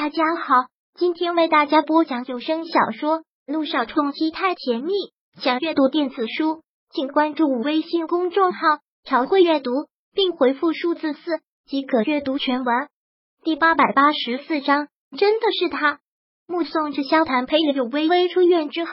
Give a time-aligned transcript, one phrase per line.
[0.00, 0.54] 大家好，
[0.94, 4.92] 今天为大家播讲有声小说《路上冲击太甜蜜》。
[5.42, 8.60] 想阅读电子书，请关注微信公众号
[9.02, 9.72] “朝会阅读”，
[10.14, 12.86] 并回复数字四即可阅读全文。
[13.42, 14.86] 第八百八十四章，
[15.18, 15.98] 真的是他。
[16.46, 18.92] 目送着萧谈陪柳微微出院之后，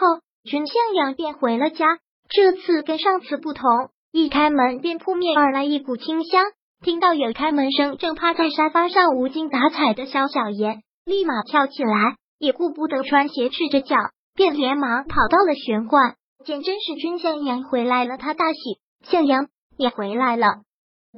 [0.50, 2.00] 陈向阳便回了家。
[2.30, 3.70] 这次跟上次不同，
[4.12, 6.46] 一开门便扑面而来一股清香。
[6.82, 13.96] 听到有开门声，正趴在沙发上无精打采的萧小言立马跳起来，也顾不得穿鞋赤着脚，
[14.34, 16.16] 便连忙跑到了玄关。
[16.44, 18.80] 见真是君向阳回来了，他大喜。
[19.04, 20.48] 向阳也回来了。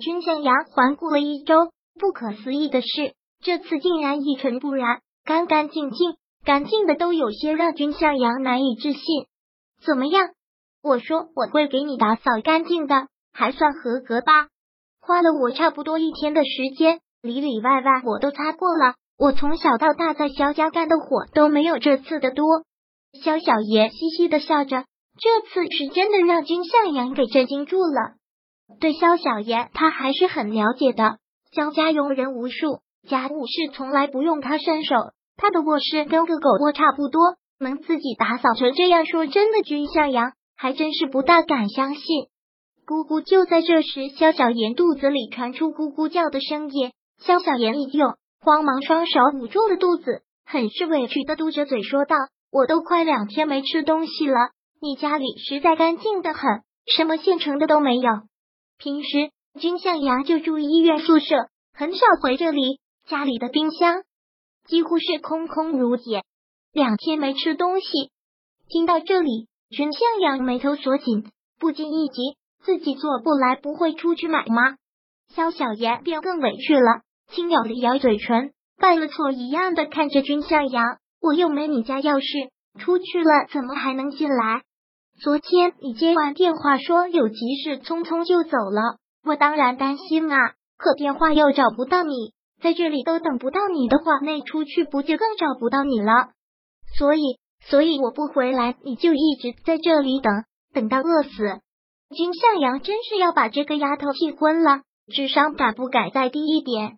[0.01, 6.17] 君向阳环顾了一周，不可思议的是，这次竟然一尘不染，干干净净。
[6.43, 9.01] 干净的都有些让君向阳难以置信。
[9.85, 10.31] 怎么样？
[10.83, 14.49] 我说我会给你打扫干净的，还算合格吧？
[14.99, 18.95] 花了我差不多一天的时间，里里外外我都擦过了。
[19.17, 22.45] 我从小到大在萧家干的活都没有这次的多。
[23.23, 24.85] 萧小爷嘻嘻的笑着，
[25.19, 28.13] 这次是真的让君向阳给震惊住了。
[28.79, 31.17] 对萧小爷，他还是很了解的。
[31.51, 34.95] 萧家佣人无数，家务事从来不用他伸手。
[35.35, 42.03] 他的卧室跟个狗窝差不多，能自己打扫成这样，说真的，君向阳还真是不大敢相信。
[42.85, 43.21] 咕咕！
[43.21, 46.91] 就在这时，萧小言肚子里传出咕咕叫的声音。
[47.19, 52.15] 萧小言一用，慌忙双手捂住了肚子，很是委屈的嘟着嘴说道
[52.51, 58.09] ：“我都快两天没吃东西了，你家里实在干净的很，什么现成的都没有。
[58.77, 64.03] 平时君向阳就住医院宿舍，很少回这里，家里的冰箱。”
[64.67, 66.23] 几乎是空空如也，
[66.73, 67.87] 两天没吃东西。
[68.67, 71.23] 听到这里，君向阳眉头锁紧，
[71.57, 74.75] 不禁一急：自己做不来，不会出去买吗？
[75.33, 77.01] 萧小言便更委屈了，
[77.31, 84.63] 轻咬了咬嘴唇，犯了错一样的看着君向阳：“我又没你家钥匙，出去了怎么还能进来？
[85.21, 90.53] 昨天你接完电话说有急事，匆匆就走了，我当然担心啊。
[90.77, 96.29] 可电话又找不到你。”在这里都等不到你的话，那出去不就更找不到你了？
[96.97, 97.37] 所以，
[97.69, 100.33] 所以我不回来，你就一直在这里等，
[100.73, 101.29] 等到饿死。
[102.15, 104.81] 君向阳真是要把这个丫头气昏了，
[105.13, 106.97] 智商敢不敢再低一点？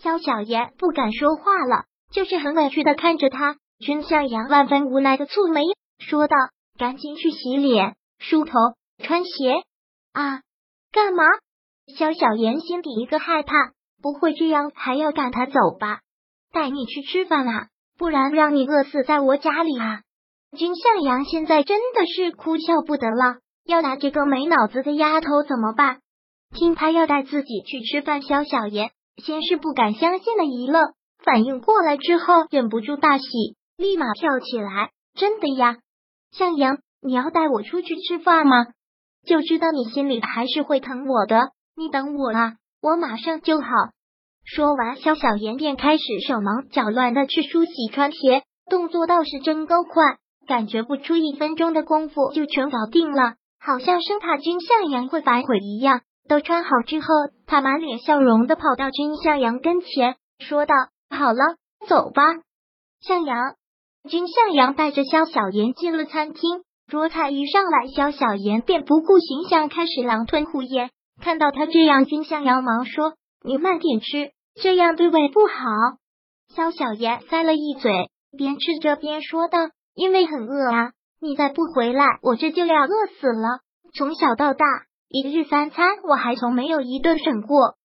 [0.00, 3.56] 萧小言不敢说话了，就是很委屈的看着他。
[3.78, 5.62] 君向阳万分无奈的蹙眉，
[5.98, 6.36] 说道
[6.78, 8.52] ：“赶紧去洗脸、梳头、
[8.98, 9.52] 穿鞋
[10.12, 10.42] 啊！
[10.92, 11.24] 干嘛？”
[11.96, 13.72] 萧小言心底一个害怕。
[14.02, 16.00] 不会这样还要赶他走吧？
[16.52, 20.02] 带你去吃饭啊，不然让你饿死在我家里啊！
[20.54, 26.00] 君向阳现在真的是哭笑不得了，要拿这个没脑子的丫头怎么办？
[26.52, 30.92] 听他要带自己去吃饭，萧小言先是不敢相信的一愣，
[31.24, 33.24] 反应过来之后忍不住大喜，
[33.76, 35.76] 立马跳起来：“真的呀，
[36.32, 38.66] 向阳，你要带我出去吃饭吗？
[39.26, 43.66] 就知道你心里还是会疼我的，你等我啊，我马上就好。”
[44.44, 56.02] 说完，肖小言便开始手忙脚乱的去梳洗穿鞋，动作倒是真够快，感觉不出一分钟的功夫就全搞定了，好像生怕君向阳会反悔一样。
[56.28, 57.06] 都穿好之后，
[57.46, 60.74] 他满脸笑容的跑到君向阳跟前，说道
[61.10, 62.22] ：“好了，走吧。”
[63.00, 63.54] 向阳，
[64.08, 70.90] 君向阳带着萧小妍进了餐厅，桌菜一上来，萧小妍便不顾形象开始狼吞虎咽。
[71.20, 73.14] 看到他这样，君向阳忙说
[73.44, 75.54] ：“你慢点吃。”这样对胃不好。
[76.54, 79.58] 萧小妍塞了一嘴，边吃着边说道
[79.94, 83.60] ：“因为很饿啊，你再不回来，我这就要饿死了。
[83.94, 84.64] 从小到大，
[85.14, 87.76] 一日三餐我还从没有一顿省过。”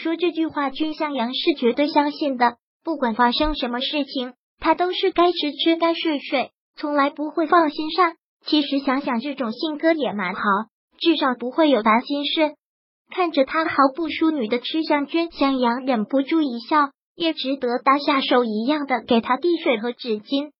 [0.00, 2.56] 说这句话，君向阳是绝对相信的。
[2.82, 8.14] 不管发生什么事情，他都是该吃吃，该睡睡，从来不会放心上。
[8.46, 10.40] 其实想想，这种性格也蛮好，
[10.98, 12.54] 至少不会有烦心事。
[13.10, 20.52] 看着他毫不淑女的吃相，君向阳忍不住一笑，也值得搭下手一样的给他递水和纸巾，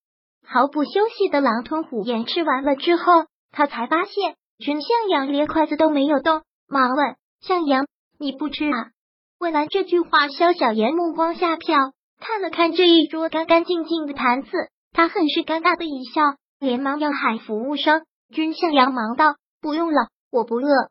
[0.45, 7.87] 毫不休息的狼吞虎咽吃完了之后，他才发现君向阳连筷子都没有动，忙问向阳
[8.19, 8.91] 你不吃啊？
[9.39, 14.49] 问完这句话，萧小言目光下瞟，看了看这一桌干干净净的盘子，
[14.91, 16.21] 他很是尴尬的一笑，
[16.59, 18.03] 连忙要喊服务生。
[18.33, 20.89] 君向阳忙道不用了，我不饿。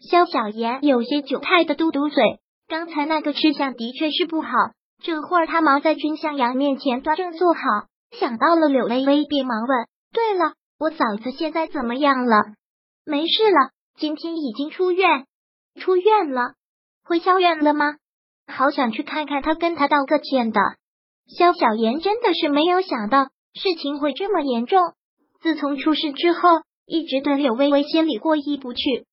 [0.00, 4.48] 萧小言有些窘态的嘟嘟嘴，刚才那个吃相的确是不好。
[5.02, 7.60] 这会儿他忙在君向阳面前端正坐好，
[8.18, 12.54] 想到了柳微微，便忙问：“对了，我嫂子现在怎么样了？
[13.04, 15.26] 没事了，今天已经出院，
[15.80, 16.54] 出院了，
[17.04, 17.96] 回校院了吗？
[18.46, 20.60] 好想去看看他，跟他道个歉的。”
[21.38, 24.80] 肖小妍真的是没有想到事情会这么严重。
[25.40, 26.40] 自从出事之后，
[26.86, 29.06] 一直对柳微微心里过意不去，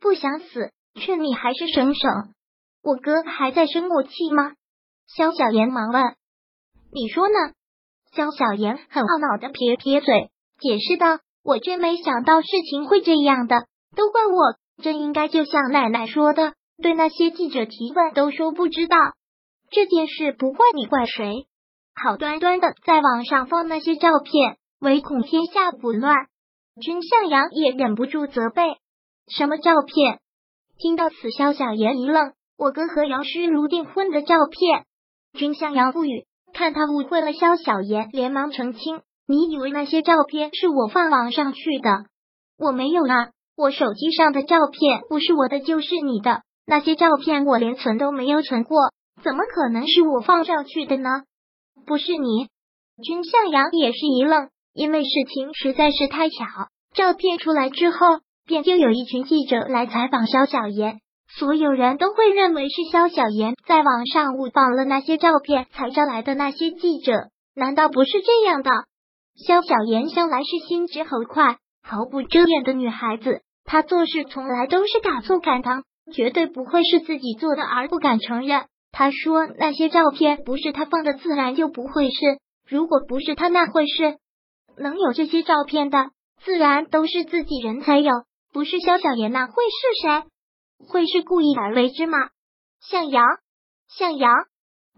[0.00, 2.10] 不想死，劝你还是省省。
[2.82, 4.52] 我哥还在生我气吗？
[5.06, 6.02] 肖小妍忙问。
[6.92, 7.34] 你说呢？
[8.12, 13.66] 肖小妍很懊恼的撇撇嘴，解释道：“我真没想到事情会这样的，
[13.96, 18.96] 都怪我，真应该就像奶奶说的，对那些记者提问都说不知道。
[19.70, 21.46] 这件事不怪你，怪谁？
[21.94, 26.16] 好端端的在网上放那些照片。”唯恐天下不乱，
[26.80, 28.62] 君向阳也忍不住责备
[29.28, 30.20] ：“什么照片？”
[30.80, 34.86] 听到此，萧小言一愣：“我哥和姚诗如订婚的照片。”
[35.36, 42.06] 君向阳不语，看他误会了萧小言，连忙澄清：“你以为那些照片是我放网上去的？
[42.58, 48.90] 我没有啊，我手机上的照片不是我的就是你的，那些照片我连存都没有存过，
[49.22, 51.22] 怎么可能是我放上去的呢？
[51.86, 52.48] 不是你。”
[53.04, 54.48] 君向阳也是一愣。
[54.72, 56.44] 因为事情实在是太巧，
[56.92, 57.98] 照片出来之后，
[58.46, 60.98] 便就有一群记者来采访肖小妍，
[61.38, 68.70] 所有人都会认为是肖小妍在网上误放了那些照片才招来的那些记者，难道不是这样的？
[69.46, 78.66] 肖小妍向来是心直口快、毫不遮掩的女孩子，她做事从来都是敢做敢当，绝对不会是自己做的而不敢承认。
[78.92, 82.38] 她说那些照片不是她放的，自然就不会是；
[82.68, 84.18] 如果不是她，那会是。
[84.76, 86.10] 能有这些照片的，
[86.42, 88.12] 自然都是自己人才有，
[88.52, 90.24] 不是肖小妍那会是谁？
[90.88, 92.18] 会是故意而为之吗？
[92.80, 93.24] 向阳，
[93.88, 94.32] 向阳，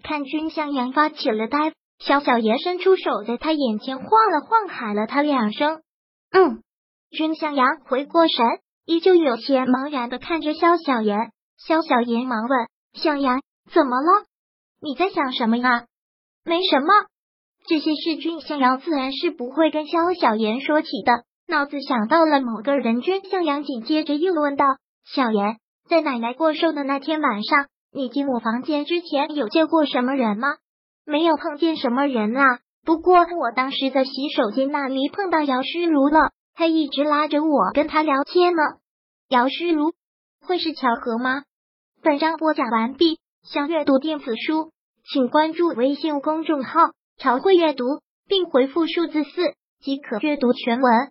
[0.03, 1.73] 看君向阳发起了呆，
[2.05, 5.83] 肖小妍伸出手在他眼前晃了晃，喊了他两声。
[6.33, 6.63] 嗯，
[7.11, 8.45] 君向阳回过神，
[8.85, 11.31] 依旧有些茫然的看着肖小妍。
[11.59, 13.41] 肖小妍忙问向阳
[13.73, 14.25] 怎么了？
[14.81, 15.85] 你在想什么呀？
[16.45, 16.89] 没什么。
[17.69, 21.23] 这些事，君向阳自然是不会跟萧小言说起的。
[21.47, 24.65] 脑子想到了某个人，君向阳紧接着又问道
[25.07, 25.59] ：“小言，
[25.89, 30.49] 在奶奶过寿的那天晚上，你进我房间之前有见过什么人吗
[31.05, 38.63] ？”“没有碰见什么人啊，不过我当时在洗手间那里碰到姚诗如了，他一直拉着我跟他聊天呢。
[39.29, 39.93] ”“姚诗如
[40.47, 41.43] 会是巧合吗？”
[42.03, 43.19] 本章播讲完毕。
[43.43, 44.71] 想阅读电子书，
[45.13, 46.93] 请关注微信公众号。
[47.19, 47.85] 朝会阅读，
[48.29, 49.31] 并回复数字四
[49.81, 51.11] 即可阅读全文。